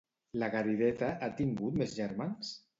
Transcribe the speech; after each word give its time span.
La 0.43 0.47
Garideta 0.55 1.11
ha 1.21 1.31
tingut 1.43 1.79
més 1.85 1.97
germans? 2.01 2.55